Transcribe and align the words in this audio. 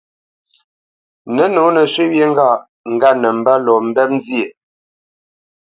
Nə̌nǒ 1.35 1.63
nə 1.75 1.81
shwé 1.91 2.03
wyê 2.11 2.25
ŋgâʼ 2.31 2.55
ŋgât 2.93 3.15
nə 3.21 3.29
mbə́ 3.39 3.55
lɔ 3.65 3.73
mbɛ́p 3.87 4.09
nzyêʼ. 4.17 4.49